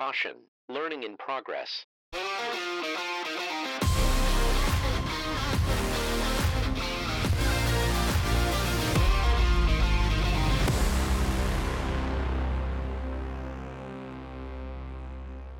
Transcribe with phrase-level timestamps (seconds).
[0.00, 0.36] Caution,
[0.70, 1.84] learning in progress.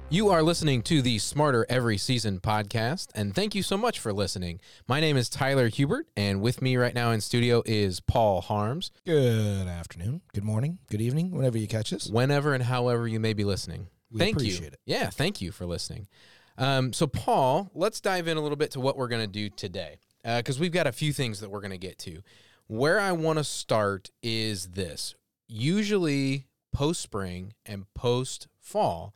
[0.08, 4.10] You are listening to the Smarter Every Season podcast, and thank you so much for
[4.10, 4.58] listening.
[4.88, 8.90] My name is Tyler Hubert, and with me right now in studio is Paul Harms.
[9.04, 12.08] Good afternoon, good morning, good evening, whenever you catch us.
[12.08, 14.66] Whenever and however you may be listening, We thank you.
[14.66, 14.80] it.
[14.84, 16.08] Yeah, thank you for listening.
[16.58, 19.48] Um, so, Paul, let's dive in a little bit to what we're going to do
[19.48, 22.20] today, because we've got a few things that we're going to get to.
[22.66, 25.14] Where I want to start is this:
[25.48, 29.14] usually post spring and post fall,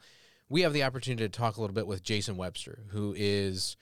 [0.49, 3.77] we have the opportunity to talk a little bit with Jason Webster, who is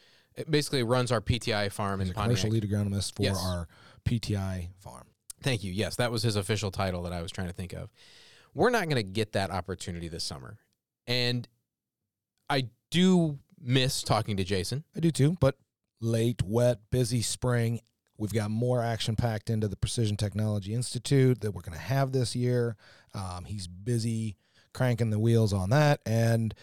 [0.49, 3.39] basically runs our PTI farm in He's a commercial lead agronomist for Yes.
[3.43, 3.69] our
[4.05, 5.07] PTI farm.
[5.43, 5.73] Thank you.
[5.73, 7.91] Yes, that was his official title that I was trying to think of.
[8.55, 10.59] We're not going to get that opportunity this summer.
[11.07, 11.49] And
[12.49, 14.85] I do miss talking to Jason.
[14.97, 15.57] I do too, but
[16.01, 17.81] late, wet, busy spring.
[18.19, 22.13] We've got more action packed into the Precision Technology Institute that we're going to have
[22.13, 22.77] this year.
[23.15, 24.37] Um, he's busy
[24.73, 26.01] cranking the wheels on that.
[26.07, 26.55] And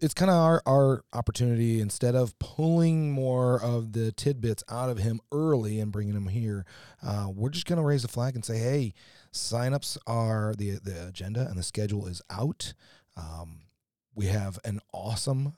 [0.00, 4.98] it's kind of our, our opportunity instead of pulling more of the tidbits out of
[4.98, 6.64] him early and bringing him here
[7.02, 8.94] uh, we're just going to raise the flag and say hey
[9.32, 12.74] signups are the the agenda and the schedule is out
[13.16, 13.60] um,
[14.14, 15.54] we have an awesome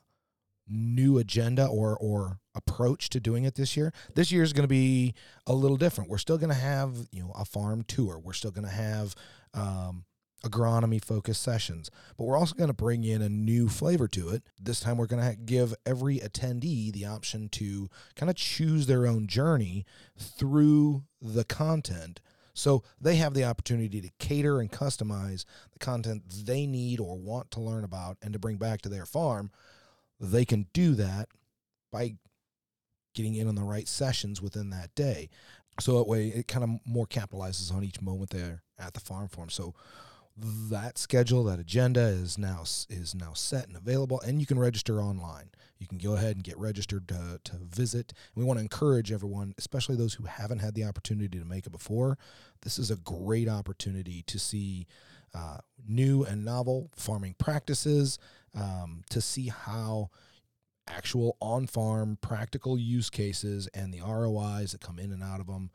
[0.71, 3.93] new agenda or or approach to doing it this year.
[4.15, 5.13] This year is going to be
[5.45, 6.09] a little different.
[6.09, 8.19] We're still going to have you know a farm tour.
[8.19, 9.15] We're still going to have
[9.53, 10.05] um,
[10.43, 14.43] agronomy focused sessions, but we're also going to bring in a new flavor to it.
[14.59, 19.05] This time, we're going to give every attendee the option to kind of choose their
[19.07, 19.85] own journey
[20.17, 22.21] through the content.
[22.53, 27.51] So they have the opportunity to cater and customize the content they need or want
[27.51, 29.51] to learn about and to bring back to their farm
[30.21, 31.27] they can do that
[31.91, 32.13] by
[33.13, 35.29] getting in on the right sessions within that day.
[35.79, 39.27] So that way it kind of more capitalizes on each moment there at the farm
[39.27, 39.49] form.
[39.49, 39.73] So
[40.41, 45.01] that schedule, that agenda is now is now set and available, and you can register
[45.01, 45.51] online.
[45.77, 48.13] You can go ahead and get registered to, to visit.
[48.35, 51.65] And we want to encourage everyone, especially those who haven't had the opportunity to make
[51.65, 52.19] it before.
[52.61, 54.85] This is a great opportunity to see
[55.33, 55.57] uh,
[55.87, 58.19] new and novel farming practices,
[58.53, 60.11] um, to see how
[60.87, 65.47] actual on farm practical use cases and the ROIs that come in and out of
[65.47, 65.71] them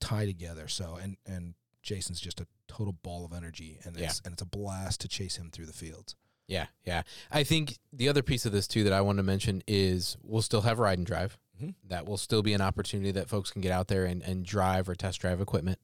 [0.00, 0.68] tie together.
[0.68, 4.46] So and and Jason's just a total ball of energy and it's and it's a
[4.46, 6.16] blast to chase him through the fields.
[6.48, 7.02] Yeah, yeah.
[7.30, 10.42] I think the other piece of this too that I want to mention is we'll
[10.42, 11.38] still have ride and drive.
[11.62, 11.74] Mhm.
[11.86, 14.88] That will still be an opportunity that folks can get out there and, and drive
[14.88, 15.78] or test drive equipment.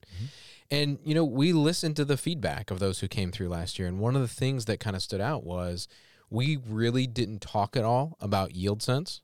[0.71, 3.87] And, you know, we listened to the feedback of those who came through last year.
[3.89, 5.87] And one of the things that kind of stood out was
[6.29, 9.23] we really didn't talk at all about yield sense.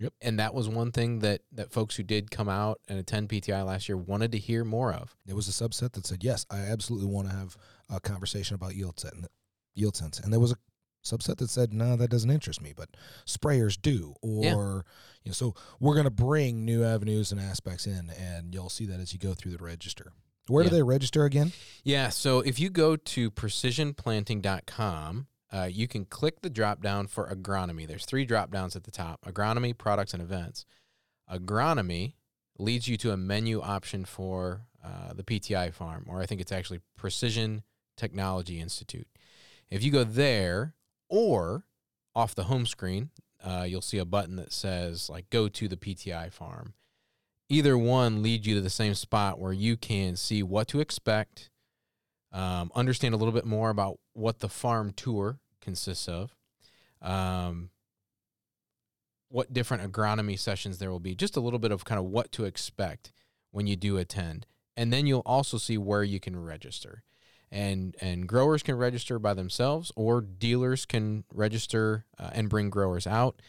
[0.00, 0.12] Yep.
[0.22, 3.64] And that was one thing that, that folks who did come out and attend PTI
[3.64, 5.14] last year wanted to hear more of.
[5.26, 7.56] There was a subset that said, "Yes, I absolutely want to have
[7.88, 9.28] a conversation about yield set and
[9.74, 10.56] yield sense," and there was a
[11.04, 12.88] subset that said, "No, that doesn't interest me," but
[13.26, 14.14] sprayers do.
[14.22, 14.54] Or Yeah.
[15.24, 18.86] you know, so we're going to bring new avenues and aspects in, and you'll see
[18.86, 20.12] that as you go through the register.
[20.48, 20.70] Where Yeah.
[20.70, 21.52] do they register again?
[21.84, 27.28] Yeah, so if you go to precisionplanting.com, uh, you can click the drop down for
[27.28, 27.86] agronomy.
[27.86, 30.64] There's three drop downs at the top agronomy, products, and events.
[31.30, 32.14] Agronomy
[32.58, 36.52] leads you to a menu option for uh, the PTI farm, or I think it's
[36.52, 37.62] actually Precision
[37.96, 39.08] Technology Institute.
[39.70, 40.74] If you go there,
[41.08, 41.64] or
[42.14, 43.10] off the home screen,
[43.42, 46.74] uh, you'll see a button that says, like, go to the PTI farm
[47.50, 51.50] either one lead you to the same spot where you can see what to expect,
[52.32, 56.36] um, understand a little bit more about what the farm tour consists of,
[57.02, 57.70] um,
[59.28, 62.32] what different agronomy sessions there will be, just a little bit of kind of what
[62.32, 63.12] to expect
[63.50, 64.46] when you do attend.
[64.76, 67.02] And then you'll also see where you can register.
[67.52, 73.06] And, and growers can register by themselves, or dealers can register uh, and bring growers
[73.06, 73.42] out.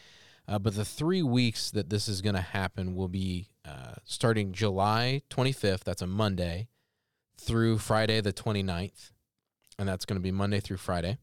[0.48, 4.52] Uh, but the three weeks that this is going to happen will be uh, starting
[4.52, 6.68] July 25th, that's a Monday,
[7.42, 9.10] through Friday the 29th.
[9.78, 11.18] And that's going to be Monday through Friday.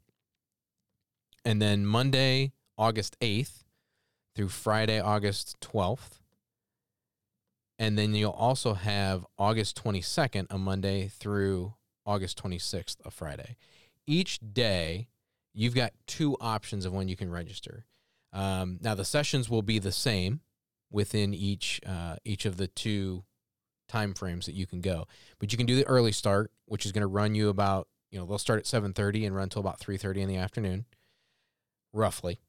[1.45, 3.63] And then Monday, August 8th
[4.35, 6.19] through Friday, August 12th.
[7.77, 11.75] And then you'll also have August 22nd, a Monday, through
[12.05, 13.55] August 26th, a Friday.
[14.05, 15.07] Each day,
[15.53, 17.85] you've got two options of when you can register.
[18.33, 20.41] Um, now, the sessions will be the same
[20.91, 23.23] within each uh, each of the two
[23.89, 25.07] time frames that you can go,
[25.39, 28.19] but you can do the early start, which is going to run you about you
[28.19, 30.85] know they'll start at 7:30 and run till about 3:30 in the afternoon,
[31.93, 32.39] roughly.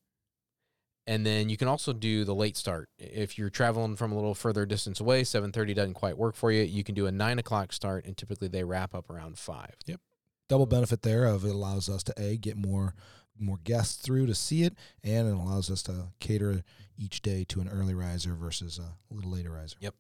[1.07, 4.35] And then you can also do the late start if you're traveling from a little
[4.35, 5.25] further distance away.
[5.25, 6.63] 7:30 doesn't quite work for you.
[6.63, 9.75] You can do a nine o'clock start, and typically they wrap up around five.
[9.87, 10.01] Yep.
[10.49, 12.95] double benefit there of it allows us to a get more
[13.39, 16.63] more guests through to see it, and it allows us to cater
[16.99, 19.77] each day to an early riser versus a little later riser.
[19.81, 19.95] Yep,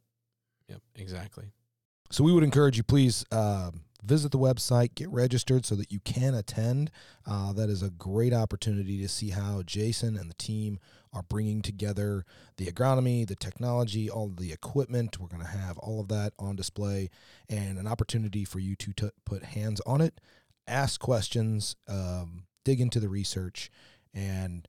[0.94, 1.50] exactly.
[2.10, 6.00] So we would encourage you, please um, visit the website, get registered so that you
[6.00, 6.90] can attend.
[7.26, 10.78] Uh, that is a great opportunity to see how Jason and the team
[11.12, 12.24] are bringing together
[12.56, 15.18] the agronomy, the technology, all the equipment.
[15.20, 17.10] We're going to have all of that on display
[17.48, 20.20] and an opportunity for you to t- put hands on it,
[20.66, 23.70] ask questions, um, dig into the research,
[24.14, 24.66] and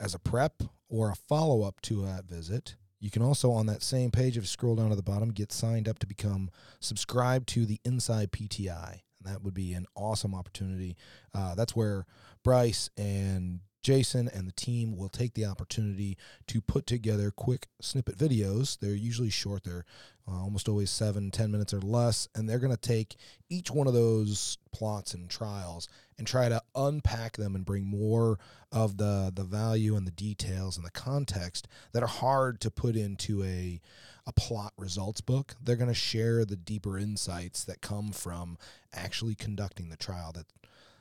[0.00, 3.82] as a prep or a follow up to that visit, you can also, on that
[3.82, 6.48] same page, if you scroll down to the bottom, get signed up to become
[6.80, 8.92] subscribed to the Inside PTI.
[8.92, 10.96] And that would be an awesome opportunity.
[11.34, 12.06] Uh, that's where
[12.42, 16.16] Bryce and Jason and the team will take the opportunity
[16.46, 18.78] to put together quick snippet videos.
[18.78, 19.84] They're usually short, they're
[20.26, 22.26] uh, almost always seven, ten minutes or less.
[22.34, 23.16] And they're going to take
[23.50, 25.86] each one of those plots and trials
[26.16, 28.38] and try to unpack them and bring more
[28.72, 32.96] of the, the value and the details and the context that are hard to put
[32.96, 33.82] into a,
[34.26, 35.56] a plot results book.
[35.62, 38.56] They're going to share the deeper insights that come from
[38.94, 40.46] actually conducting the trial that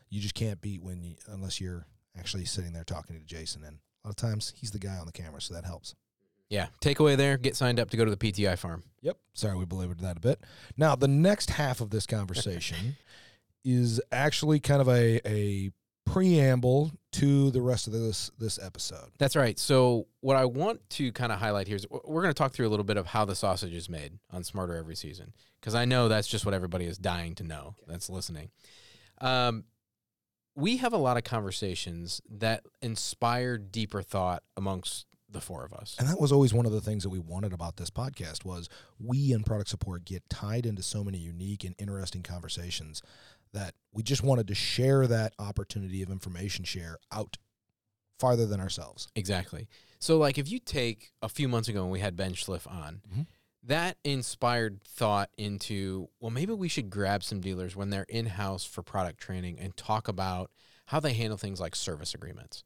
[0.10, 1.86] you just can't beat when you, unless you're
[2.18, 3.64] actually sitting there talking to Jason.
[3.64, 5.96] And a lot of times he's the guy on the camera, so that helps.
[6.50, 8.84] Yeah, takeaway there: get signed up to go to the PTI farm.
[9.02, 9.18] Yep.
[9.34, 10.40] Sorry, we belabored that a bit.
[10.78, 12.98] Now, the next half of this conversation
[13.66, 15.72] is actually kind of a a
[16.06, 19.10] preamble to the rest of this this episode.
[19.18, 19.58] That's right.
[19.58, 22.68] So what I want to kind of highlight here is we're going to talk through
[22.68, 25.86] a little bit of how the sausage is made on Smarter Every Season because I
[25.86, 28.50] know that's just what everybody is dying to know that's listening.
[29.22, 29.64] Um,
[30.56, 35.96] we have a lot of conversations that inspire deeper thought amongst the four of us.
[35.98, 38.70] And that was always one of the things that we wanted about this podcast was
[39.00, 43.02] we in product support get tied into so many unique and interesting conversations
[43.52, 47.38] that we just wanted to share that opportunity of information share out
[48.20, 49.08] farther than ourselves.
[49.16, 49.68] Exactly.
[50.00, 53.02] So, like, if you take a few months ago when we had Ben Schliff on,
[53.12, 53.26] Mhm.
[53.66, 58.66] That inspired thought into, well, maybe we should grab some dealers when they're in house
[58.66, 60.52] for product training and talk about
[60.88, 62.64] how they handle things like service agreements.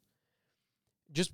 [1.12, 1.32] Just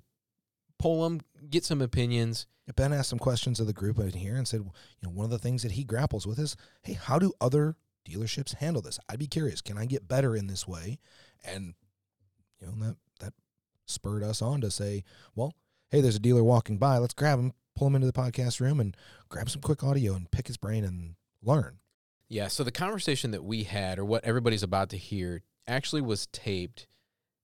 [0.77, 2.45] pull them, get some opinions.
[2.75, 4.71] Ben asked some questions of the group in here and said, you
[5.03, 7.75] know, one of the things that he grapples with is, hey, how do other
[8.07, 8.99] dealerships handle this?
[9.09, 9.61] I'd be curious.
[9.61, 10.99] Can I get better in this way?
[11.43, 11.73] And
[12.59, 13.33] you know that that
[13.85, 15.03] spurred us on to say,
[15.35, 15.53] well,
[15.89, 16.97] hey, there's a dealer walking by.
[16.97, 18.95] Let's grab him, pull him into the podcast room, and
[19.29, 21.79] grab some quick audio and pick his brain and learn.
[22.29, 22.47] Yeah.
[22.47, 26.87] So, the conversation that we had, or what everybody's about to hear, actually was taped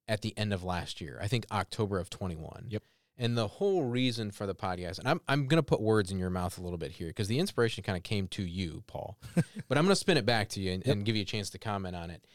[0.08, 1.20] at the end of last year.
[1.22, 2.68] I think October of 21.
[2.70, 2.84] Yep.
[3.18, 6.18] And the whole reason for the podcast, and I'm, I'm going to put words in
[6.18, 9.20] your mouth a little bit here because the inspiration kind of came to you, Paul.
[9.36, 10.96] but I'm going to spin it back to you and, Yep.
[10.96, 12.26] and give you a chance to comment on it.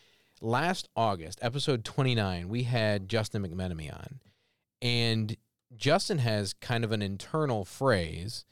[0.41, 4.21] Last August, episode 29, we had Justin McMenemy on.
[4.81, 5.37] And
[5.75, 8.45] Justin has kind of an internal phrase.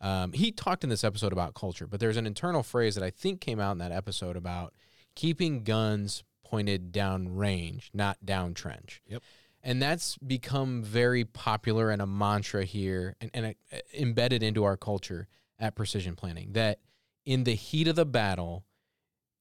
[0.00, 3.10] Um, he talked in this episode about culture, but there's an internal phrase that I
[3.10, 4.74] think came out in that episode about
[5.14, 9.02] keeping guns pointed down range, not down trench.
[9.06, 9.22] Yep.
[9.62, 14.76] And that's become very popular and a mantra here and, and uh, embedded into our
[14.76, 15.26] culture
[15.58, 16.78] at Precision Planting that
[17.26, 18.64] in the heat of the battle,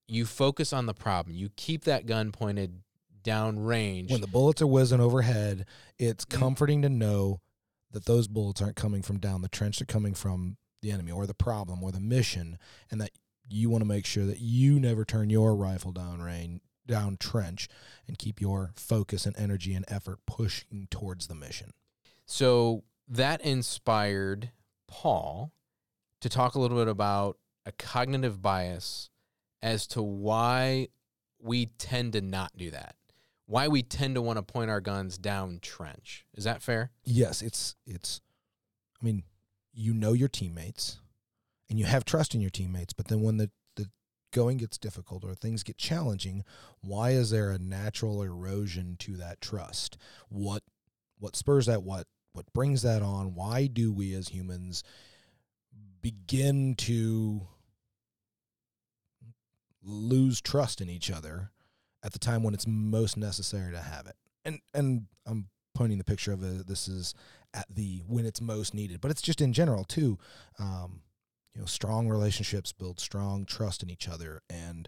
[0.07, 1.35] you focus on the problem.
[1.35, 2.81] You keep that gun pointed
[3.27, 4.09] down range.
[4.09, 5.65] When the bullets are whizzing overhead,
[5.99, 6.29] it's Mm.
[6.39, 7.41] comforting to know
[7.91, 11.27] that those bullets aren't coming from down the trench; they're coming from the enemy or
[11.27, 12.57] the problem or the mission,
[12.89, 13.11] and that
[13.49, 17.67] you want to make sure that you never turn your rifle down range, down trench,
[18.07, 21.71] and keep your focus and energy and effort pushing towards the mission.
[22.25, 24.51] So that inspired
[24.87, 25.51] Paul
[26.21, 29.09] to talk a little bit about a cognitive bias
[29.61, 30.87] as to why
[31.39, 32.95] we tend to not do that.
[33.47, 36.25] Why we tend to want to point our guns down trench.
[36.35, 36.91] Is that fair?
[37.03, 38.19] Yes, it's it's.
[39.01, 39.23] I mean,
[39.73, 40.99] you know your teammates,
[41.69, 42.91] and you have trust in your teammates.
[42.91, 43.89] But then when the the
[44.33, 46.43] going gets difficult or things get challenging,
[46.81, 49.97] why is there a natural erosion to that trust?
[50.27, 50.63] What
[51.17, 51.83] what spurs that?
[51.83, 53.33] What what brings that on?
[53.33, 54.83] Why do we as humans
[56.01, 57.47] begin to
[59.81, 61.51] lose trust in each other
[62.07, 64.15] at the time when it's most necessary to have it?
[64.43, 67.13] And and I'm pointing the picture of a, this is
[67.53, 70.17] at the when it's most needed, but it's just in general too.
[70.57, 71.01] Um,
[71.53, 74.87] you know, strong relationships build strong trust in each other, and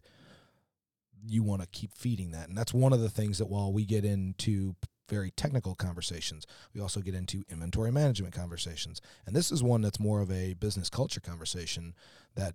[1.27, 2.47] you want to keep feeding that.
[2.47, 4.75] And that's one of the things that while we get into
[5.09, 9.01] very technical conversations, we also get into inventory management conversations.
[9.25, 11.95] And this is one that's more of a business culture conversation
[12.35, 12.53] that,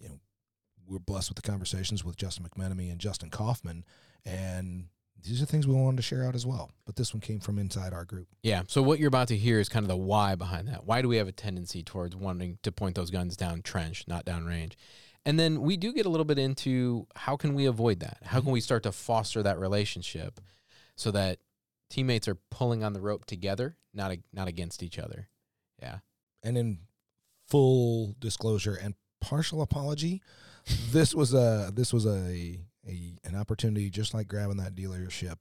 [0.00, 0.20] you know,
[0.88, 3.84] we're blessed with the conversations with Justin McMenemy and Justin Kaufman.
[4.24, 4.86] And
[5.22, 6.70] these are things we wanted to share out as well.
[6.86, 8.28] But this one came from inside our group.
[8.42, 8.62] Yeah.
[8.68, 10.84] So what you're about to hear is kind of the why behind that.
[10.84, 14.24] Why do we have a tendency towards wanting to point those guns down trench, not
[14.24, 14.76] down range?
[15.24, 18.18] And then we do get a little bit into how can we avoid that?
[18.24, 20.40] How can we start to foster that relationship
[20.96, 21.38] so that
[21.90, 25.28] teammates are pulling on the rope together, not a, not against each other.
[25.80, 25.98] Yeah.
[26.42, 26.78] And in
[27.46, 30.22] full disclosure and partial apology,
[30.90, 35.36] this was a this was a, a an opportunity just like grabbing that dealership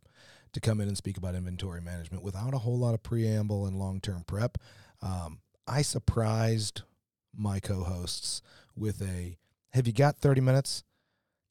[0.53, 3.77] to come in and speak about inventory management without a whole lot of preamble and
[3.77, 4.57] long term prep.
[5.01, 6.81] Um, I surprised
[7.35, 8.41] my co-hosts
[8.75, 9.37] with a
[9.71, 10.83] have you got 30 minutes?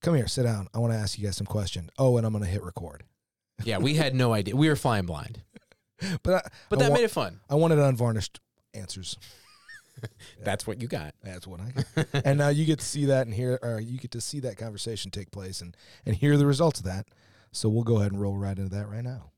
[0.02, 0.68] Come here, sit down.
[0.75, 1.90] I want to ask you guys some questions.
[1.99, 3.04] Oh, and I'm going to hit record.
[3.64, 4.54] Yeah, we had no idea.
[4.56, 5.42] We were flying blind.
[6.23, 7.40] But I, But I that wa- made it fun.
[7.49, 8.38] I wanted unvarnished
[8.75, 9.16] answers.
[10.45, 11.15] That's what you got.
[11.23, 12.25] That's what I got.
[12.25, 14.57] and now you get to see that and hear, or you get to see that
[14.57, 17.07] conversation take place and and hear the results of that.
[17.53, 19.31] So we'll go ahead and roll right into that right now.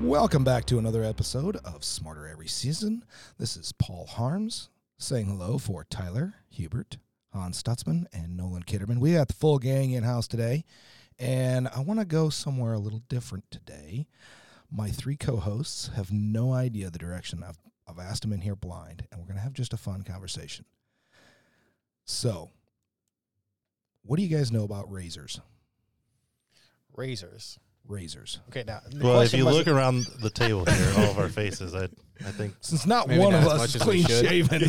[0.00, 3.04] Welcome back to another episode of Smarter Every Season.
[3.38, 6.98] This is Paul Harms saying hello for Tyler Hubert,
[7.32, 8.98] Hans Stutzman, and Nolan Kitterman.
[8.98, 10.64] We got the full gang in house today,
[11.18, 14.06] and I want to go somewhere a little different today.
[14.70, 17.58] My three co-hosts have no idea the direction I've
[17.88, 20.64] I've asked them in here blind, and we're gonna have just a fun conversation.
[22.04, 22.50] So,
[24.02, 25.40] what do you guys know about razors?
[26.96, 27.58] razors.
[27.86, 28.40] Razors.
[28.48, 31.74] Okay, now Well, if you was- look around the table here, all of our faces,
[31.74, 31.84] I
[32.20, 34.62] I think Since not Maybe one not of us is clean shaven.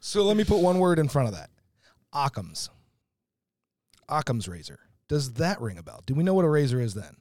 [0.00, 1.50] so let me put one word in front of that.
[2.12, 2.68] Occam's.
[4.08, 4.78] Occam's razor.
[5.08, 6.02] Does that ring a bell?
[6.06, 7.16] Do we know what a razor is then?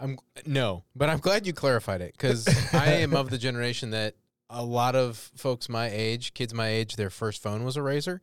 [0.00, 4.14] I'm no, but I'm glad you clarified it because I am of the generation that
[4.50, 8.20] a lot of folks my age, kids my age, their first phone was a razor.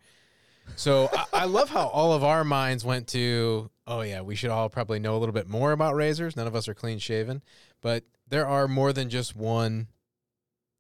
[0.75, 4.49] So I, I love how all of our minds went to, oh yeah, we should
[4.49, 6.35] all probably know a little bit more about razors.
[6.35, 7.43] None of us are clean shaven,
[7.81, 9.87] but there are more than just one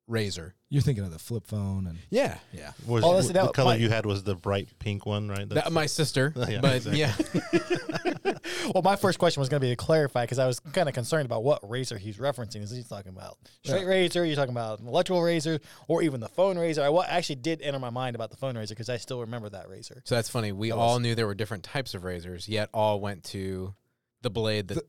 [0.07, 0.55] razor.
[0.71, 2.71] You're thinking of the flip phone and Yeah, yeah.
[2.87, 5.47] was Oh, listen, the that- color my- you had was the bright pink one, right?
[5.49, 6.33] that, my sister.
[6.49, 6.99] Yeah, but exactly.
[6.99, 8.33] yeah,
[8.73, 10.95] well, my first question was going to be to clarify because I was kind of
[10.95, 12.63] concerned about what razor he's referencing.
[12.63, 13.87] Is he talking about straight Yeah.
[13.87, 14.25] razor?
[14.25, 16.81] You're talking about an electrical razor, or even the phone razor?
[16.81, 19.49] I wa- actually did enter my mind about the phone razor because I still remember
[19.49, 20.01] that razor.
[20.03, 20.51] so that's funny.
[20.51, 23.75] We That all was- knew there were different types of razors, yet all went to
[24.23, 24.79] the blade that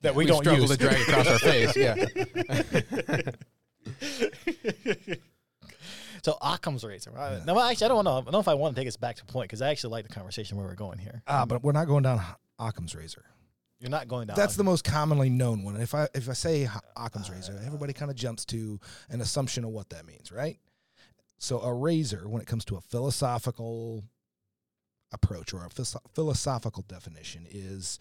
[0.00, 0.70] That we, we, don't struggle use.
[0.72, 1.76] to drag across our face.
[1.76, 1.94] Yeah.
[6.22, 7.10] so Occam's razor.
[7.10, 7.44] Right?
[7.44, 8.18] No, actually, I don't know.
[8.18, 9.92] I don't know if I want to take us back to point because I actually
[9.92, 11.22] like the conversation where we're going here.
[11.26, 12.20] Ah, but we're not going down
[12.58, 13.24] Occam's razor.
[13.80, 14.36] You're not going down.
[14.36, 15.80] That's the most commonly known one.
[15.80, 18.78] If I if I say Ho- Occam's razor, everybody kind of jumps to
[19.10, 20.58] an assumption of what that means, right?
[21.38, 24.04] So a razor, when it comes to a philosophical
[25.12, 25.68] approach or a
[26.14, 27.98] philosophical definition, is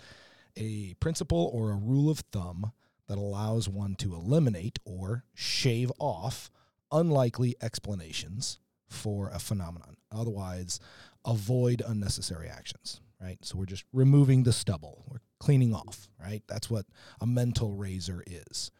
[0.56, 2.72] a principle or a rule of thumb
[3.12, 6.50] that allows one to eliminate or shave off
[6.94, 9.98] unlikely explanations for a phenomenon.
[10.14, 10.80] Otherwise,
[11.26, 13.38] avoid unnecessary actions, right?
[13.42, 15.04] So we're just removing the stubble.
[15.10, 16.42] We're cleaning off, right?
[16.48, 16.86] That's what
[17.20, 18.72] a mental razor is.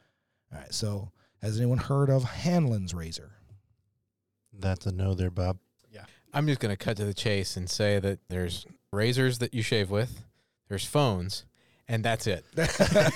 [0.54, 0.74] All right.
[0.74, 1.12] So
[1.42, 3.34] has anyone heard of Hanlon's razor?
[4.58, 5.58] That's a no there, Bob.
[5.92, 6.06] Yeah.
[6.34, 9.62] I'm just going to cut to the chase and say that there's razors that you
[9.62, 10.24] shave with,
[10.70, 11.44] there's phones,
[11.92, 12.46] and that's it.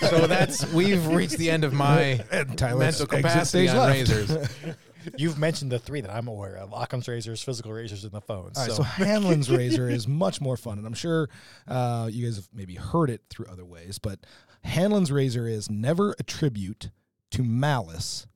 [0.06, 3.94] So that's we've reached the end of my mental capacity on left.
[3.94, 4.50] razors.
[5.18, 8.58] You've mentioned the three that I'm aware of: Occam's razors, physical razors, and the phones.
[8.58, 11.30] All right, so, so Hanlon's razor is much more fun, and I'm sure
[11.68, 13.98] uh, you guys have maybe heard it through other ways.
[13.98, 14.20] But
[14.64, 16.92] Hanlon's razor is never attribute
[17.32, 18.28] to malice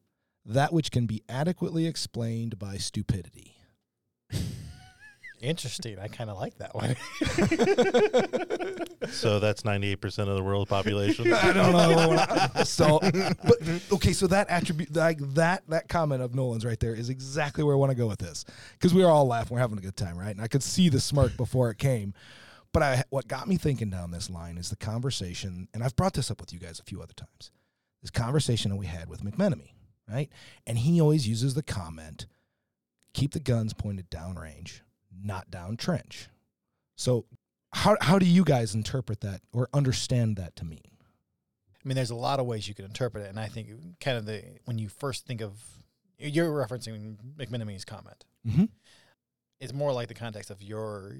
[0.46, 3.58] that which can be adequately explained by stupidity.
[5.41, 6.00] Interesting.
[6.00, 6.96] I kind of like that one.
[9.12, 11.34] So that's ninety eight percent of the world population.
[11.34, 12.63] I don't know.
[12.63, 13.58] so, but
[13.91, 17.75] okay, so that attribute, like that, that comment of Nolan's right there is exactly where
[17.75, 19.96] I want to go with this because we are all laughing, we're having a good
[19.96, 20.31] time, right?
[20.31, 22.13] And I could see the smirk before it came.
[22.72, 26.13] But I, what got me thinking down this line is the conversation, and I've brought
[26.13, 27.50] this up with you guys a few other times.
[28.01, 29.72] This conversation that we had with McMenemy,
[30.08, 30.29] right?
[30.67, 32.27] And he always uses the comment,
[33.13, 34.81] "Keep the guns pointed downrange,
[35.23, 36.29] not down trench."
[36.95, 37.25] So,
[37.73, 40.81] how how do you guys interpret that or understand that to mean?
[41.83, 44.17] I mean, there's a lot of ways you could interpret it, and I think kind
[44.17, 45.53] of the when you first think of
[46.17, 48.25] you're referencing McMenemy's comment.
[48.47, 48.65] Mm-hmm.
[49.59, 51.15] it's more like the context of your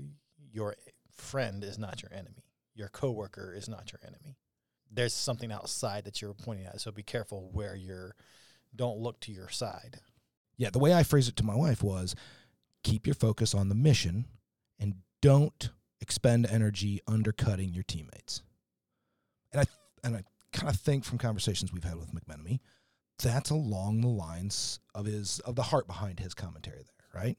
[0.52, 0.76] your
[1.16, 2.46] friend is not your enemy.
[2.76, 4.38] Your coworker is not your enemy.
[4.92, 6.82] There's something outside that you're pointing at.
[6.82, 8.16] So be careful where you're.
[8.76, 10.00] Don't look to your side.
[10.58, 12.16] Yeah, the way I phrased it to my wife was
[12.84, 14.26] keep your focus on the mission
[14.80, 15.70] and don't
[16.02, 18.42] expend energy undercutting your teammates.
[19.52, 19.66] And I
[20.04, 22.60] and I kind of think from conversations we've had with McMenemy,
[23.22, 27.38] that's along the lines of his of the heart behind his commentary there, right?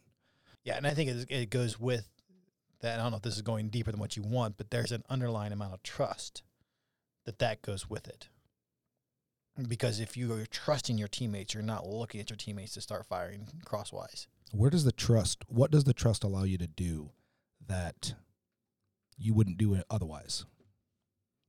[0.65, 2.07] Yeah, and I think it, it goes with
[2.81, 2.99] that.
[2.99, 5.05] I don't know if this is going deeper than what you want, but there's an
[5.09, 6.43] underlying amount of trust
[7.25, 8.29] that that goes with it.
[9.69, 13.07] Because if you are trusting your teammates, you're not looking at your teammates to start
[13.07, 14.27] firing crosswise.
[14.53, 17.11] Where does the trust what does the trust allow you to do
[17.67, 18.15] that
[19.17, 20.45] you wouldn't do it otherwise?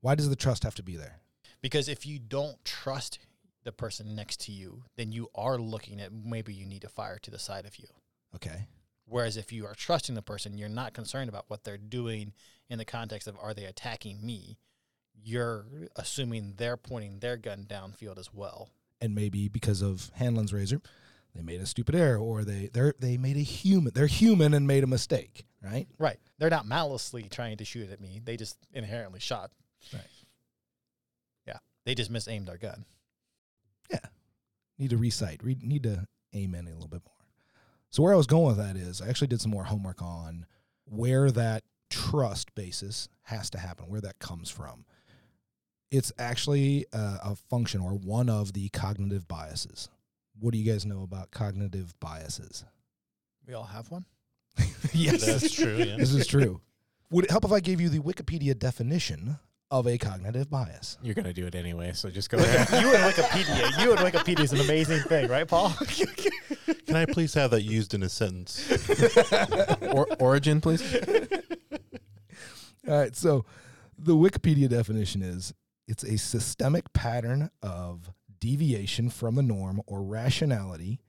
[0.02, 1.22] Why does the trust have to be there?
[1.62, 3.20] Because if you don't trust
[3.64, 7.20] the person next to you, then you are looking at maybe you need to fire
[7.20, 7.88] to the side of you.
[8.36, 8.68] Okay.
[9.06, 12.34] Whereas if you are trusting the person, you're not concerned about what they're doing
[12.70, 14.58] in the context of are they attacking me?
[15.24, 18.70] You're assuming they're pointing their gun downfield as well.
[19.00, 20.82] and maybe because of Hanlon's razor,
[21.36, 23.94] they made a stupid error, or they they they made a human.
[23.94, 25.88] They're human and made a mistake, right?
[25.98, 26.20] Right.
[26.38, 28.22] They're not maliciously trying to shoot at me.
[28.24, 29.52] They just inherently shot.
[29.94, 30.02] Right.
[31.48, 31.58] Yeah.
[31.86, 32.86] They just misaimed their gun.
[33.90, 34.00] Yeah.
[34.78, 35.44] Need to recite.
[35.44, 37.16] Re- need to aim in a little bit more.
[37.90, 40.46] So where I was going with that is, I actually did some more homework on
[40.86, 44.86] where that trust basis has to happen, where that comes from.
[45.92, 49.90] It's actually a, a function or one of the cognitive biases.
[50.40, 52.64] What do you guys know about cognitive biases?
[53.46, 54.06] We all have one.
[54.94, 55.76] yes, That's true.
[55.78, 55.98] Yeah.
[55.98, 56.62] this is true.
[57.12, 59.38] Would it help if I gave you the Wikipedia definition
[59.70, 60.98] of a cognitive bias?
[61.02, 62.82] You're gonna do it anyway, so just go ahead.
[62.82, 63.82] you and Wikipedia.
[63.84, 65.70] You and Wikipedia is an amazing thing, right, Paul?
[66.88, 68.70] Can I please have that used in a sentence?
[69.94, 70.82] or, origin, please.
[72.88, 73.46] All right, so
[73.98, 75.54] the Wikipedia definition is
[75.92, 81.02] it's a systemic pattern of deviation from the norm or rationality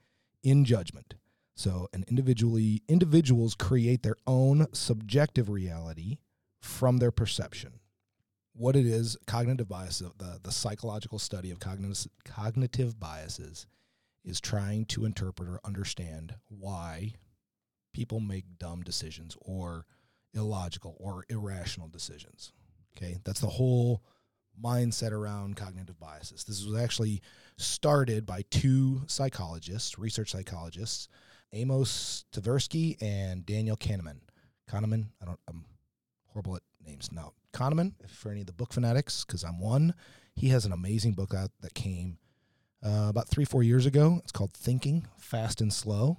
[0.43, 1.15] in judgment.
[1.55, 6.19] So an individually individuals create their own subjective reality
[6.61, 7.75] from their perception.
[8.55, 13.67] What it is, cognitive bias, the, the psychological study of cognitive, cognitive biases
[14.25, 17.13] is trying to interpret or understand why
[17.95, 19.87] people make dumb decisions or
[20.35, 22.53] illogical or irrational decisions.
[22.97, 24.03] Okay, that's the whole
[24.61, 26.45] mindset around cognitive biases.
[26.45, 27.23] This was actually
[27.57, 31.09] started by two psychologists, research psychologists,
[31.53, 34.21] Amos Tversky and Daniel Kahneman.
[34.71, 35.65] Kahneman, I don't, I'm
[36.29, 37.11] horrible at names.
[37.13, 37.33] now.
[37.53, 39.95] Kahneman, for any of the book fanatics, because I'm one,
[40.35, 42.19] he has an amazing book out that came
[42.85, 44.21] uh, about three, four years ago.
[44.23, 46.19] It's called Thinking Fast and Slow.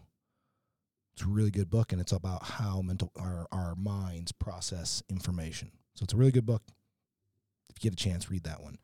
[1.13, 5.72] It's a really good book, and it's about how mental our, our minds process information.
[5.96, 6.63] So it's a really good book.
[7.76, 8.78] If you get a chance, read that one.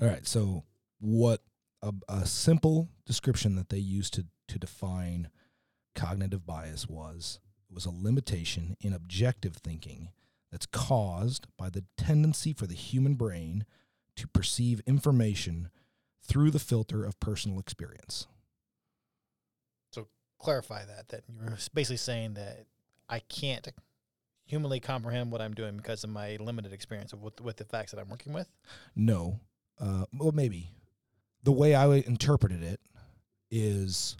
[0.00, 0.26] All right.
[0.26, 0.64] So
[1.00, 1.42] what
[1.82, 5.28] a, a simple description that they used to to define
[5.94, 7.38] cognitive bias was
[7.70, 10.10] it was a limitation in objective thinking
[10.50, 13.64] that's caused by the tendency for the human brain
[14.16, 15.70] to perceive information
[16.22, 18.26] through the filter of personal experience.
[19.92, 21.08] So clarify that.
[21.08, 22.66] That you're basically saying that
[23.08, 23.66] I can't
[24.44, 28.00] humanly comprehend what I'm doing because of my limited experience with, with the facts that
[28.00, 28.48] I'm working with.
[28.94, 29.40] No.
[29.80, 30.70] Uh, well, maybe.
[31.42, 32.80] The way I interpreted it
[33.50, 34.16] is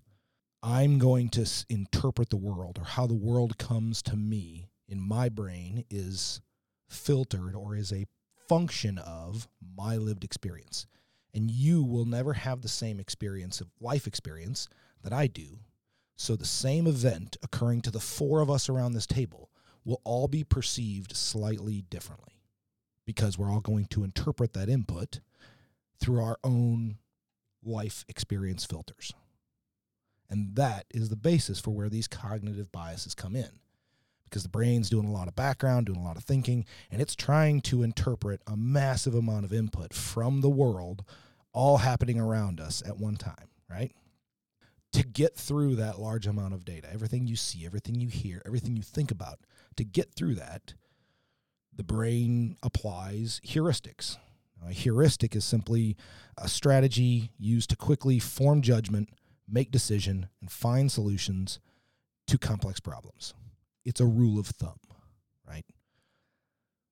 [0.62, 5.00] I'm going to s- interpret the world or how the world comes to me in
[5.00, 6.40] my brain is
[6.88, 8.06] filtered or is a
[8.48, 10.87] function of my lived experience.
[11.35, 14.68] And you will never have the same experience of life experience
[15.02, 15.61] that I do.
[16.16, 19.50] So the same event occurring to the four of us around this table
[19.85, 22.35] will all be perceived slightly differently
[23.07, 25.21] because we're all going to interpret that input
[25.99, 26.97] through our own
[27.64, 29.12] life experience filters.
[30.29, 33.51] And that is the basis for where these cognitive biases come in.
[34.25, 37.14] Because the brain's doing a lot of background, doing a lot of thinking, and it's
[37.14, 41.05] trying to interpret a massive amount of input from the world
[41.53, 43.92] all happening around us at one time, right?
[44.95, 48.75] To get through that large amount of data, everything you see, everything you hear, everything
[48.75, 49.38] you think about,
[49.76, 50.74] to get through that,
[51.74, 54.18] the brain applies heuristics.
[54.66, 55.96] A heuristic is simply
[56.38, 59.08] a strategy used to quickly form judgment,
[59.48, 61.58] make decision, and find solutions
[62.28, 63.35] to complex problems.
[63.85, 64.78] It's a rule of thumb,
[65.46, 65.64] right?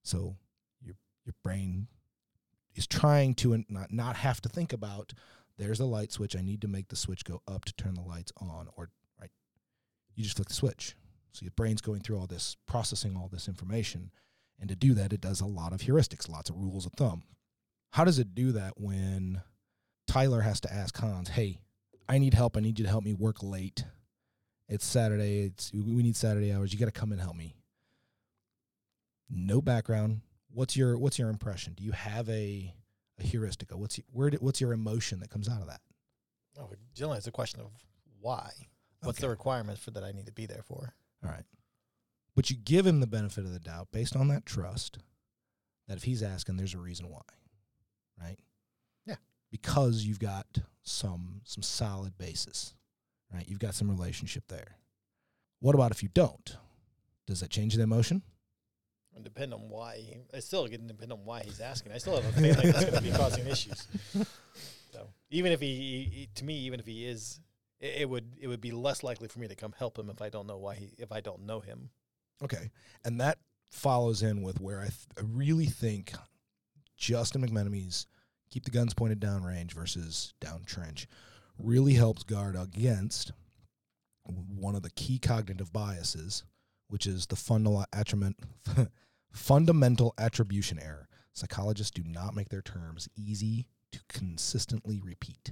[0.02, 0.36] So
[0.82, 1.86] your your brain
[2.74, 5.12] is trying to not not have to think about
[5.58, 8.00] there's a light switch I need to make the switch go up to turn the
[8.00, 8.90] lights on or
[9.20, 9.30] right
[10.14, 10.96] you just flick the switch
[11.32, 14.10] So your brain's going through all this, processing all this information.
[14.58, 17.22] And to do that, it does a lot of heuristics, lots of rules of thumb.
[17.92, 19.42] How does it do that when
[20.06, 21.60] Tyler has to ask Hans, hey,
[22.08, 22.56] I need help.
[22.56, 23.84] I need you to help me work late.
[24.68, 25.42] It's Saturday.
[25.46, 26.72] It's we need Saturday hours.
[26.72, 27.54] You got to come and help me.
[29.28, 30.20] No background.
[30.52, 31.74] What's your what's your impression?
[31.74, 32.74] Do you have a
[33.18, 33.70] a heuristic?
[33.72, 34.30] What's your, where?
[34.30, 35.80] did- What's your emotion that comes out of that?
[36.58, 37.70] Oh, generally, it's a question of
[38.20, 38.50] why.
[39.02, 39.26] What's Okay.
[39.26, 40.94] the requirements for that I need to be there for?
[41.24, 41.44] All right.
[42.34, 44.98] But you give him the benefit of the doubt based on that trust
[45.88, 47.20] that if he's asking, there's a reason why.
[48.20, 48.38] Right?
[49.06, 49.16] Yeah.
[49.50, 50.46] Because you've got
[50.82, 52.74] some some solid basis.
[53.32, 53.44] Right?
[53.48, 54.76] You've got some relationship there.
[55.60, 56.56] What about if you don't?
[57.26, 58.22] Does that change the emotion?
[59.22, 59.96] Depend on why.
[59.98, 61.92] He, it's still going to depend on why he's asking.
[61.92, 63.86] I still have a feeling that's going to be causing issues.
[64.92, 67.38] So even if he- he- to me, even if he is,
[67.80, 70.22] it, it would it would be less likely for me to come help him if
[70.22, 71.90] I don't know why he if I don't know him.
[72.42, 72.70] Okay.
[73.04, 73.38] And that
[73.70, 76.12] follows in with where I, th- I really think
[76.96, 78.06] Justin McMenemy's
[78.50, 81.06] keep the guns pointed down range versus down trench
[81.58, 83.32] really helps guard against
[84.24, 86.44] one of the key cognitive biases,
[86.88, 88.36] which is the attribute,
[89.32, 91.08] fundamental attribution error.
[91.32, 95.50] Psychologists do not make their terms easy to consistently repeat.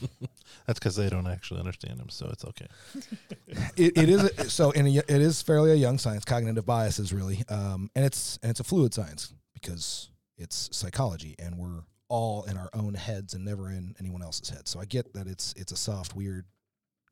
[0.66, 2.66] That's because they don't actually understand him, so it's okay.
[3.76, 6.66] it, it is a, so in a, y- it is fairly a young science cognitive
[6.66, 11.82] biases really um, and it's and it's a fluid science because it's psychology and we're
[12.08, 15.26] all in our own heads and never in anyone else's head so i get that
[15.26, 16.46] it's it's a soft weird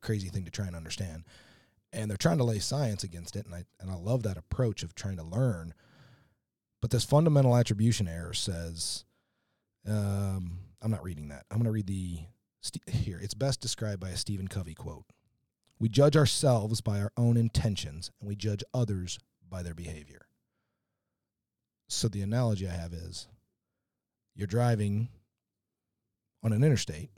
[0.01, 1.25] crazy thing to try and understand
[1.93, 4.83] and they're trying to lay science against it and i and i love that approach
[4.83, 5.75] of trying to learn
[6.81, 9.05] but this fundamental attribution error says
[9.89, 12.19] um, i'm not reading that i'm going to read the
[12.87, 15.05] here it's best described by a stephen covey quote
[15.79, 19.19] we judge ourselves by our own intentions and we judge others
[19.49, 20.27] by their behavior.
[21.89, 23.29] So the analogy I have is
[24.35, 25.09] you're driving
[26.43, 27.11] on an interstate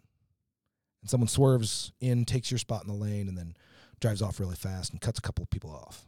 [1.03, 3.55] and someone swerves in, takes your spot in the lane, and then
[4.01, 6.07] drives off really fast and cuts a couple of people off.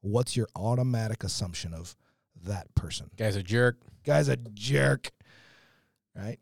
[0.00, 1.96] What's your automatic assumption of
[2.44, 3.10] that person?
[3.16, 3.78] Guy's a jerk.
[4.04, 5.12] Guy's a jerk.
[6.16, 6.38] Right?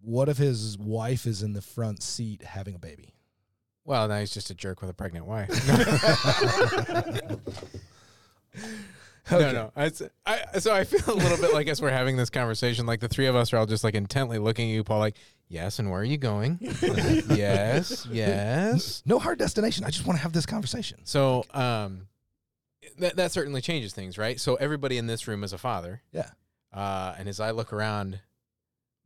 [0.00, 3.14] What if his wife is in the front seat having a baby?
[3.84, 5.50] Well, now he's just a jerk with a pregnant wife.
[9.30, 9.52] No, Okay.
[9.52, 9.72] no.
[9.76, 9.90] I,
[10.26, 13.06] I, so I feel a little bit like as we're having this conversation, like the
[13.08, 15.16] three of us are all just like intently looking at you, Paul, like,
[15.48, 16.58] yes, and where are you going?
[16.60, 19.00] yes, yes.
[19.06, 19.84] No hard destination.
[19.84, 20.98] I just want to have this conversation.
[21.04, 22.08] So um,
[22.98, 24.40] that, that certainly changes things, right?
[24.40, 26.02] So everybody in this room is a father.
[26.10, 26.30] Yeah.
[26.72, 28.18] Uh, and as I look around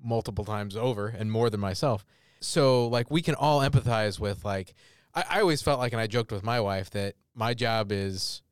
[0.02, 2.04] multiple times over and more than myself,
[2.40, 4.74] so like we can all empathize with like,
[5.14, 8.42] I, I always felt like, and I joked with my wife that my job is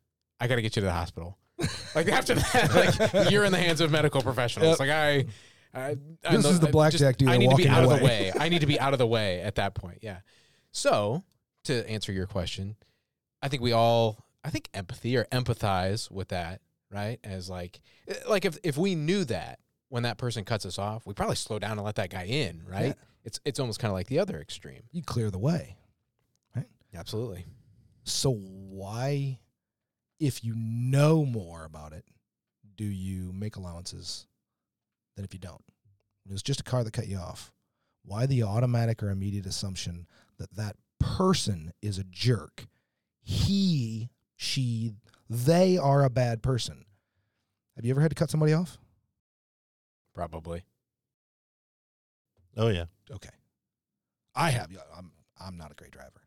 [0.40, 1.38] I got to get you to the hospital.
[1.94, 4.72] like after that, like you're in the hands of medical professionals.
[4.72, 4.80] Yep.
[4.80, 5.24] Like I,
[5.74, 8.04] I, I This know- is the blackjack dealer I need to be out of the
[8.04, 8.32] way.
[8.38, 9.98] I need to be out of the way at that point.
[10.02, 10.18] Yeah.
[10.72, 11.22] So
[11.64, 12.76] to answer your question,
[13.40, 17.18] I think we all, I think empathy or empathize with that, right?
[17.22, 19.60] As like, eh, like if if we knew that
[19.94, 22.62] when that person cuts us off, we probably slow down and let that guy in,
[22.68, 22.86] right?
[22.86, 22.92] Yeah.
[23.24, 24.82] It's it's almost kind of like the other extreme.
[24.90, 25.76] You clear the way.
[26.56, 26.66] Right?
[26.92, 27.46] Absolutely.
[28.02, 29.38] So why,
[30.18, 32.04] if you know more about it,
[32.76, 34.26] do you make allowances
[35.14, 35.62] than if you don't?
[36.26, 37.52] It was just a car that cut you off.
[38.04, 42.66] Why the automatic or immediate assumption that that person is a jerk?
[43.22, 44.94] He, she,
[45.30, 46.84] they are a bad person.
[47.76, 48.76] Have you ever had to cut somebody off?
[50.14, 50.62] Probably.
[52.56, 52.84] Oh yeah.
[53.10, 53.30] Okay.
[54.34, 54.68] I have.
[54.96, 56.22] I'm I'm not a great driver.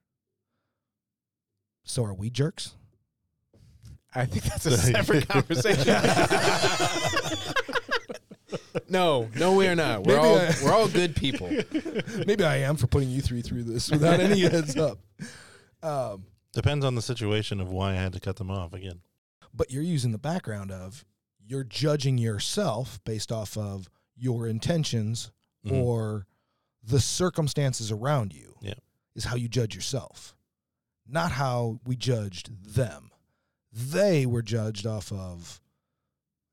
[1.83, 2.75] So are we jerks?
[4.13, 5.87] I think that's a separate conversation.
[8.89, 10.05] no, no, we are not.
[10.05, 11.49] We're Maybe all I- we're all good people.
[12.27, 14.99] Maybe I am for putting you three through this without any heads up.
[15.83, 19.01] Um, Depends on the situation of why I had to cut them off again.
[19.53, 21.05] but you're using the background of
[21.47, 25.31] you're judging yourself based off of your intentions
[25.65, 25.71] Mhm.
[25.81, 26.27] or
[26.83, 28.57] the circumstances around you.
[28.61, 28.73] Yeah.
[29.15, 30.35] Is how you judge yourself,
[31.05, 33.11] not how we judged them.
[33.71, 35.61] They were judged off of,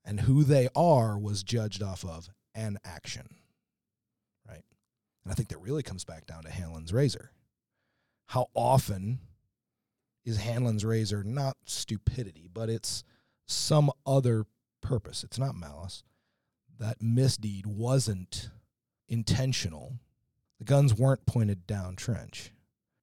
[0.03, 3.35] and who they are was judged off of an action.
[4.47, 4.63] Right.
[5.23, 7.31] And I think that really comes back down to Hanlon's razor.
[8.27, 9.19] How often
[10.23, 13.03] is Hanlon's razor not stupidity, but it's
[13.45, 14.45] some other
[14.85, 15.23] purpose?
[15.23, 16.03] It's not malice.
[16.79, 18.49] That misdeed wasn't
[19.07, 19.93] intentional.
[20.59, 22.51] The guns weren't pointed down trench,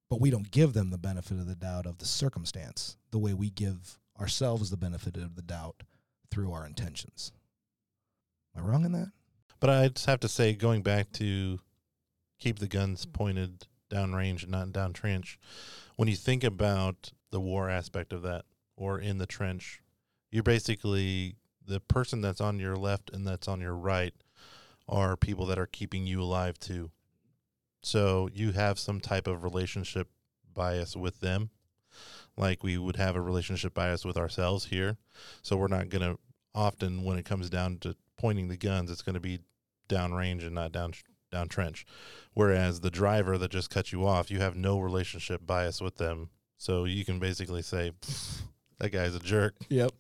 [0.09, 3.35] but we don't give them the benefit of the doubt of the circumstance the way
[3.35, 5.83] we give ourselves the benefit of the doubt
[6.31, 7.33] through our intentions.
[8.57, 9.11] Am I wrong in that?
[9.61, 11.61] But I just have to say, going back to
[12.39, 15.39] keep the guns pointed downrange and not down trench,
[15.97, 18.45] when you think about the war aspect of that
[18.77, 19.83] or in the trench,
[20.31, 24.15] you're basically the person that's on your left and that's on your right
[24.89, 26.91] are people that are keeping you alive too.
[27.83, 30.09] So you have some type of relationship
[30.55, 31.51] bias with them,
[32.37, 34.97] like we would have a relationship bias with ourselves here.
[35.43, 36.19] So we're not going to
[36.55, 39.41] often, when it comes down to pointing the guns, it's going to be
[39.89, 40.93] downrange and not down
[41.33, 41.85] down trench.
[42.35, 46.29] Whereas the driver that just cut you off, you have no relationship bias with them,
[46.59, 47.93] so you can basically say
[48.79, 49.55] that guy's a jerk.
[49.69, 49.93] Yep.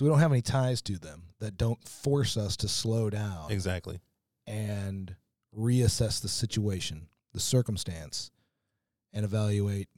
[0.00, 3.50] So we don't have any ties to them that don't force us to slow down
[3.50, 4.00] Exactly.
[4.46, 5.14] and
[5.54, 8.30] reassess the situation, the circumstance,
[9.12, 9.88] and evaluate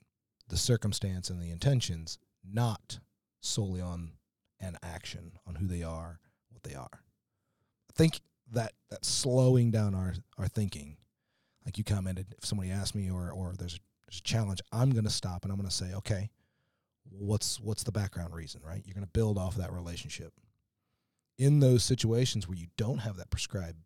[0.49, 2.99] the circumstance and the intentions, not
[3.43, 4.11] solely on
[4.59, 6.19] an action, on who they are,
[6.51, 6.91] what they are.
[6.93, 10.97] I think that that slowing down our, our thinking,
[11.65, 15.11] like you commented, if somebody asks me or or there's, there's a challenge, I'm gonna
[15.11, 16.29] stop and I'm gonna say, okay,
[17.11, 18.83] what's what's the background reason, right?
[18.85, 20.33] You're gonna build off of that relationship.
[21.38, 23.79] In those situations where you don't have that prescribed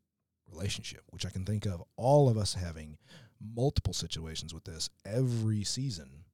[0.50, 2.98] relationship, which I can think of all of us having
[3.40, 6.24] multiple situations with this every season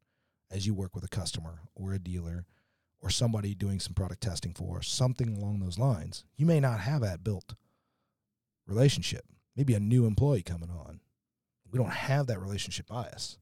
[0.50, 2.46] as you work with a customer or a dealer
[3.00, 6.24] or somebody doing some product testing for something along those lines.
[6.36, 7.54] You may not have that built
[8.66, 9.24] relationship.
[9.56, 11.00] Maybe a new employee coming on.
[11.70, 13.38] We don't have that relationship bias.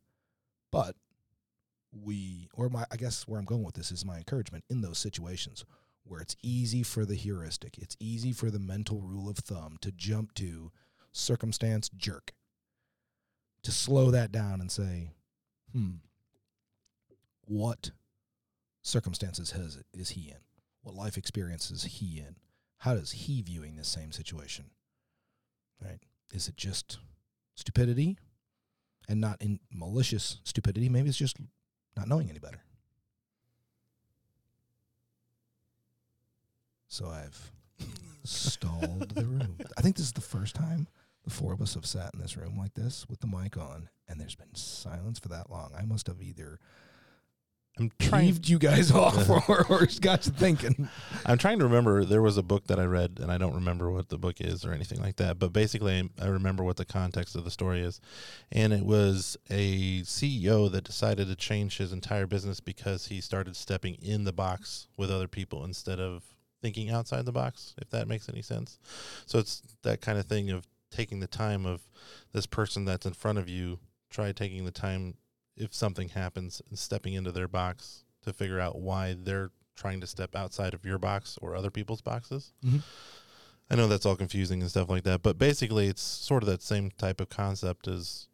[0.73, 0.97] But
[1.93, 4.99] we or my I guess where I'm going with this is my encouragement in those
[4.99, 5.65] situations
[6.05, 9.93] where it's easy for the heuristic, it's easy for the mental rule of thumb to
[9.93, 10.73] jump to
[11.13, 12.33] circumstance jerk.
[13.65, 15.11] To slow that down and say,
[15.73, 15.97] hmm,
[17.45, 17.91] what
[18.83, 20.39] circumstances has is he in?
[20.83, 22.37] What life experience is he in?
[22.79, 24.71] How does he viewing this same situation?
[25.83, 25.99] Right?
[26.33, 26.99] Is it just
[27.55, 28.17] stupidity
[29.09, 30.89] and not in malicious stupidity?
[30.89, 31.37] Maybe it's just
[31.97, 32.63] not knowing any better.
[36.89, 37.53] So I've
[38.25, 39.57] stalled the room.
[39.79, 40.89] I think this is the first time
[41.25, 43.89] the four of us have sat in this room like this with the mic on,
[44.09, 45.73] and there's been silence for that long.
[45.79, 46.59] I must have either
[47.81, 48.27] I'm trying.
[48.27, 50.89] peeved you guys off or, or got you thinking.
[51.25, 52.05] I'm trying to remember.
[52.05, 54.65] There was a book that I read, and I don't remember what the book is
[54.65, 55.39] or anything like that.
[55.39, 58.01] But basically, I remember what the context of the story is,
[58.53, 63.57] and it was a CEO that decided to change his entire business because he started
[63.57, 66.23] stepping in the box with other people instead of
[66.61, 67.75] thinking outside the box.
[67.81, 68.79] If that makes any sense.
[69.27, 71.83] So it's that kind of thing of taking the time of
[72.33, 73.79] this person that's in front of you.
[74.11, 75.15] Try taking the time
[75.61, 80.07] if something happens and stepping into their box to figure out why they're trying to
[80.07, 82.53] step outside of your box or other people's boxes.
[82.65, 82.83] Mhm.
[83.71, 86.63] I know that's all confusing and stuff like that, but basically it's sort of that
[86.63, 88.27] same type of concept as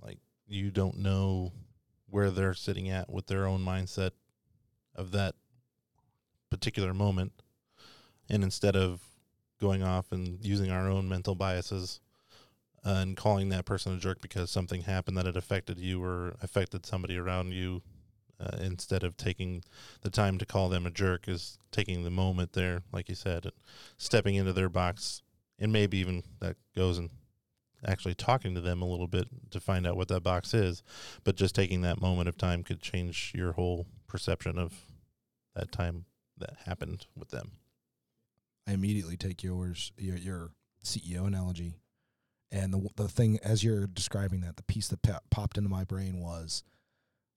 [0.00, 1.52] like you don't know
[2.08, 4.10] where they're sitting at with their own mindset
[4.94, 5.34] of that
[6.50, 7.32] particular moment.
[8.28, 9.00] And instead of
[9.60, 12.00] going off and using our own mental biases
[12.84, 16.84] and calling that person a jerk because something happened that it affected you or affected
[16.84, 17.82] somebody around you
[18.40, 19.62] uh, instead of taking
[20.00, 23.44] the time to call them a jerk is taking the moment there like you said
[23.44, 23.54] and
[23.98, 25.22] stepping into their box
[25.58, 27.10] and maybe even that goes and
[27.86, 30.82] actually talking to them a little bit to find out what that box is.
[31.24, 34.72] But just taking that moment of time could change your whole perception of
[35.54, 36.04] that time
[36.38, 37.52] that happened with them.
[38.66, 40.50] I immediately take yours, your your
[40.84, 41.74] CEO analogy,
[42.52, 45.82] and the the thing as you're describing that, the piece that pop, popped into my
[45.82, 46.62] brain was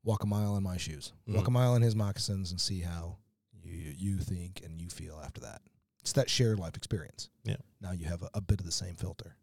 [0.04, 1.48] walk a mile in my shoes, walk Mhm.
[1.48, 3.18] a mile in his moccasins, and see how
[3.64, 5.62] you you think and you feel after that.
[6.02, 7.30] It's that shared life experience.
[7.44, 7.56] Yeah.
[7.82, 9.36] Now you have a, a bit of the same filter.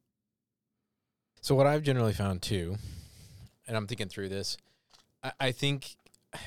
[1.41, 2.77] So what I've generally found too,
[3.67, 4.57] and I'm thinking through this,
[5.25, 5.97] I, I think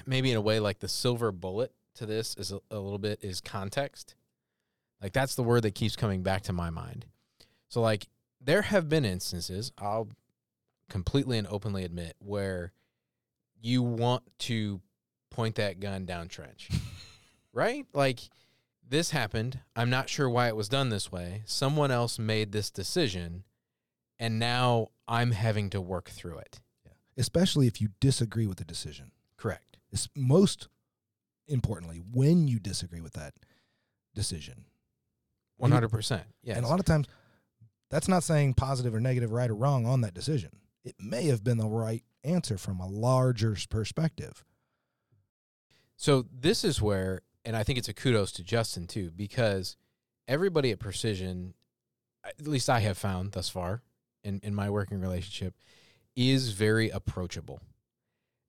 [0.06, 3.20] maybe in a way like the silver bullet to this is a, a little bit
[3.22, 4.16] is context.
[5.02, 7.06] Like that's the word that keeps coming back to my mind.
[7.68, 8.08] So like
[8.45, 10.10] there have been instances, I'll
[10.89, 12.71] completely and openly admit, where
[13.60, 14.81] you want to
[15.31, 16.69] point that gun down trench.
[17.53, 17.86] right?
[17.93, 18.19] Like
[18.88, 19.60] this happened.
[19.75, 21.41] I'm not sure why it was done this way.
[21.45, 23.43] Someone else made this decision
[24.19, 26.62] and now I'm having to work through it.
[26.86, 26.91] Yeah.
[27.17, 29.12] Especially if you disagree with the decision.
[29.38, 29.77] Correct.
[29.91, 30.67] It's most
[31.47, 33.34] importantly when you disagree with that
[34.13, 34.65] decision.
[35.58, 36.23] One hundred percent.
[36.43, 36.58] Yes.
[36.58, 37.08] And a lot of times,
[37.89, 40.52] that's not saying positive or negative, right or wrong on that decision.
[40.86, 44.45] it may have been the right answer from a larger perspective.
[45.98, 49.78] So this is where, and I think it's a kudos to Justin too, because
[50.28, 51.56] everybody at Precision,
[52.24, 53.82] at least I have found thus far
[54.24, 55.56] in, in my working relationship,
[56.15, 57.60] is very approachable.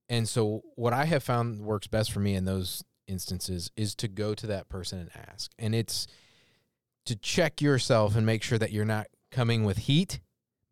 [0.09, 4.09] And so what I have found works best for me in those instances is to
[4.09, 5.51] go to that person and ask.
[5.59, 6.07] And it's
[7.07, 10.18] to check yourself and make sure that you're not coming with heat,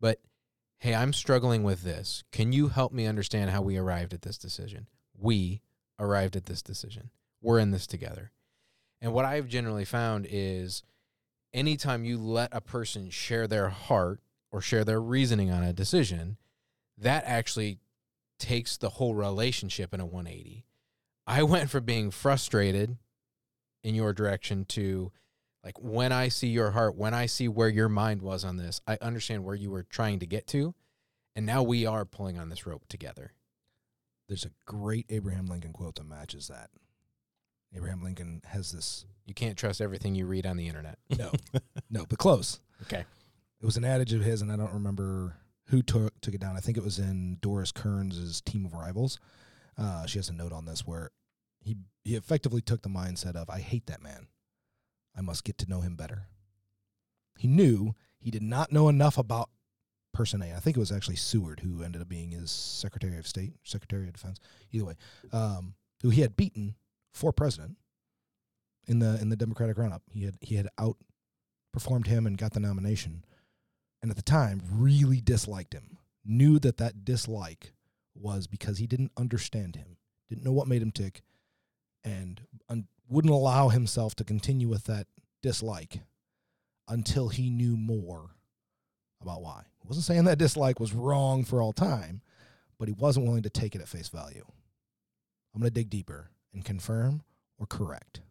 [0.01, 0.19] but
[0.79, 2.23] hey, I'm struggling with this.
[2.31, 4.87] Can you help me understand how we arrived at this decision?
[5.15, 5.61] We
[5.99, 7.11] arrived at this decision.
[7.43, 8.31] We're in this together.
[8.99, 10.81] And what I've generally found is
[11.53, 14.19] anytime you let a person share their heart
[14.51, 16.37] or share their reasoning on a decision,
[16.97, 17.77] that actually
[18.39, 20.65] takes the whole relationship in a 180.
[21.27, 22.97] I went from being frustrated
[23.83, 25.11] in your direction to
[25.65, 28.79] like when I see your heart, when I see where your mind was on this,
[28.87, 30.75] I understand where you were trying to get to.
[31.35, 33.33] And now we are pulling on this rope together.
[34.27, 36.69] There's a great Abraham Lincoln quote that matches that.
[37.75, 40.99] Abraham Lincoln has this You can't trust everything you read on the internet.
[41.17, 41.31] no,
[41.89, 42.59] no, but close.
[42.83, 43.03] Okay.
[43.59, 46.55] It was an adage of his, and I don't remember who took took it down.
[46.55, 49.19] I think it was in Doris Kearns' Team of Rivals.
[49.77, 51.09] Uh, she has a note on this where
[51.59, 54.27] he he effectively took the mindset of I hate that man.
[55.17, 56.27] I must get to know him better.
[57.37, 59.49] He knew he did not know enough about
[60.13, 60.53] person A.
[60.53, 64.07] I think it was actually Seward who ended up being his Secretary of State, Secretary
[64.07, 64.39] of Defense.
[64.71, 64.95] Either way,
[65.31, 66.75] um, who he had beaten
[67.13, 67.77] for president
[68.87, 70.03] in the in the Democratic run up.
[70.11, 73.25] He had he had outperformed him and got the nomination
[74.05, 77.73] and at the time really disliked him knew that that dislike
[78.13, 79.97] was because he didn't understand him
[80.29, 81.23] didn't know what made him tick
[82.03, 85.07] and un- wouldn't allow himself to continue with that
[85.41, 85.99] dislike
[86.87, 88.31] until he knew more
[89.21, 92.21] about why I wasn't saying that dislike was wrong for all time
[92.77, 94.45] but he wasn't willing to take it at face value
[95.53, 97.23] i'm going to dig deeper and confirm
[97.57, 98.21] or correct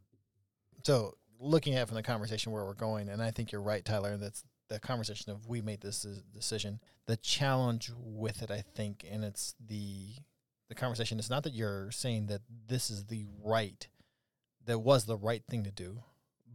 [0.84, 4.16] So looking at from the conversation where we're going, and I think you're right, Tyler.
[4.16, 6.80] That's the conversation of we made this decision.
[7.06, 10.14] The challenge with it, I think, and it's the
[10.68, 11.18] the conversation.
[11.18, 13.86] It's not that you're saying that this is the right,
[14.66, 15.98] that was the right thing to do,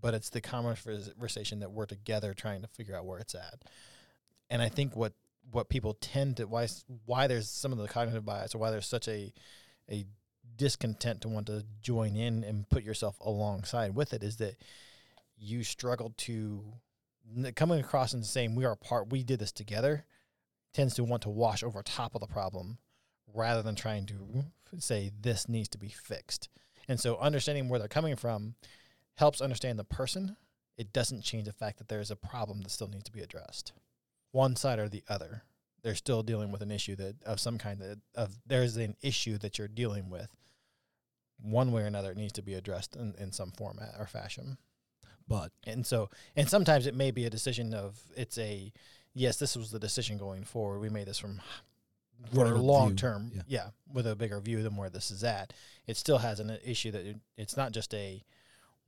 [0.02, 3.64] but it's the conversation that we're together trying to figure out where it's at.
[4.50, 5.14] And I think what
[5.52, 6.68] what people tend to why
[7.06, 9.34] why there's some of the cognitive bias or why there's such a
[9.90, 10.06] a
[10.56, 14.56] discontent to want to join in and put yourself alongside with it is that
[15.38, 16.64] you struggle to
[17.56, 20.06] coming across and saying we are part we did this together
[20.74, 22.78] tends to want to wash over top of the problem
[23.34, 24.44] rather than trying to
[24.78, 26.50] say this needs to be fixed
[26.90, 28.56] and so understanding where they're coming from
[29.18, 30.36] helps understand the person.
[30.76, 33.74] It doesn't change the fact that there's a problem that still needs to be addressed.
[34.32, 35.44] One side or the other.
[35.84, 39.38] They're still dealing with an issue that of some kind that of there's an issue
[39.38, 40.30] that you're dealing with.
[41.42, 44.58] One way or another it needs to be addressed in, in some format or fashion.
[45.28, 48.74] But and so and sometimes it may be a decision of it's a
[49.14, 50.80] yes this was the decision going forward.
[50.80, 51.40] We made this from
[52.34, 53.42] for long view, term yeah.
[53.48, 53.68] yeah.
[53.92, 55.54] with a bigger view than where this is at
[55.88, 58.24] it still has an issue that it, it's not just a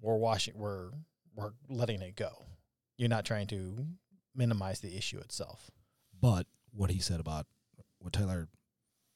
[0.01, 0.89] we're washing we're
[1.35, 2.45] we're letting it go
[2.97, 3.85] you're not trying to
[4.35, 5.71] minimize the issue itself
[6.19, 7.47] But what he said about
[7.99, 8.47] what Tyler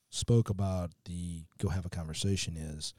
[0.10, 2.94] spoke about the go have a conversation is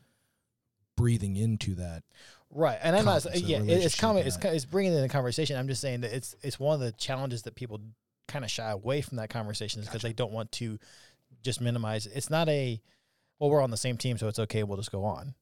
[0.97, 2.03] breathing into that.
[2.51, 3.27] Right, and I'm not.
[3.35, 4.27] Yeah, it's coming.
[4.27, 5.57] It's it's bringing in the conversation.
[5.57, 7.81] I'm just saying that it's it's one of the challenges that people
[8.29, 10.79] kind of shy away from that conversation is because they don't want to
[11.43, 12.07] just minimize.
[12.07, 12.81] It's not a
[13.39, 14.63] well, we're on the same team, so it's okay.
[14.63, 15.35] We'll just go on.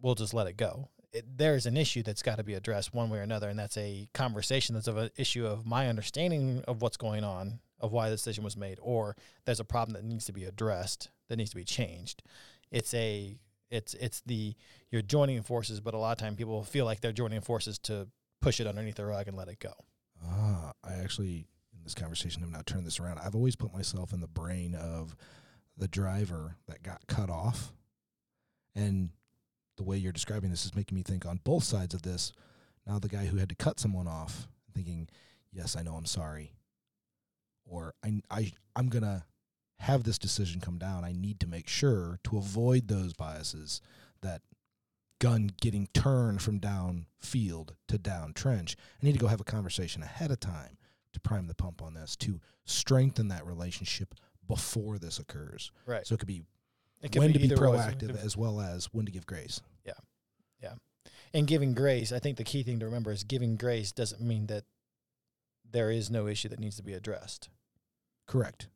[0.00, 0.88] We'll just let it go.
[1.12, 3.76] It, there's an issue that's got to be addressed one way or another, and that's
[3.76, 8.08] a conversation that's of an issue of my understanding of what's going on, of why
[8.08, 11.50] the decision was made, or there's a problem that needs to be addressed, that needs
[11.50, 12.22] to be changed.
[12.70, 13.36] It's a
[13.70, 14.54] it's it's the
[14.90, 18.08] you're joining forces, but a lot of time people feel like they're joining forces to
[18.40, 19.72] push it underneath the rug and let it go.
[20.24, 21.46] Ah, I actually
[21.84, 23.18] this conversation have now turned this around.
[23.18, 25.14] I've always put myself in the brain of
[25.76, 27.72] the driver that got cut off,
[28.74, 29.10] and
[29.76, 32.32] the way you're describing this is making me think on both sides of this.
[32.86, 35.08] Now the guy who had to cut someone off, thinking,
[35.52, 36.52] "Yes, I know, I'm sorry,"
[37.64, 39.26] or "I I I'm gonna."
[39.80, 43.82] have this decision come down, I need to make sure to avoid those biases
[44.22, 44.40] that
[45.18, 48.76] gun getting turned from down field to down trench.
[49.02, 50.78] I need to go have a conversation ahead of time
[51.14, 54.14] to prime the pump on this to strengthen that relationship
[54.46, 55.72] before this occurs.
[55.86, 56.06] Right.
[56.06, 56.42] So it could be
[57.02, 59.60] It when to be proactive as well as when to give grace.
[59.84, 59.92] Yeah.
[60.62, 60.74] Yeah.
[61.32, 64.46] And giving grace, I think the key thing to remember is giving grace doesn't mean
[64.46, 64.64] that
[65.70, 67.48] there is no issue that needs to be addressed.
[68.26, 68.68] Correct.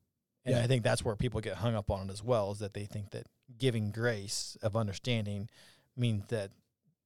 [0.44, 0.62] And Yeah.
[0.62, 2.86] I think that's where people get hung up on it as well, is that they
[2.86, 3.26] think that
[3.58, 5.48] giving grace of understanding
[5.96, 6.50] means that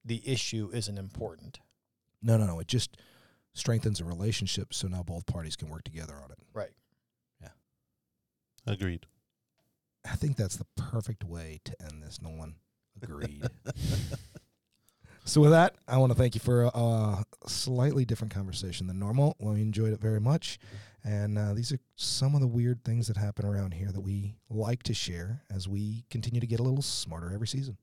[0.04, 1.60] the issue isn't important.
[2.22, 2.60] No, no, no.
[2.60, 2.96] It just
[3.54, 6.38] strengthens a relationship so now both parties can work together on it.
[6.54, 6.70] Right.
[7.40, 7.48] Yeah.
[8.66, 9.06] Agreed.
[10.04, 12.56] I think that's the perfect way to end this, Nolan.
[13.00, 13.44] Agreed.
[15.24, 18.98] so with that, I want to thank you for a, a slightly different conversation than
[18.98, 19.36] normal.
[19.38, 20.58] Well, we enjoyed it very much.
[21.04, 24.36] And uh, these are some of the weird things that happen around here that we
[24.48, 27.76] like to share as we continue to get a little smarter every season.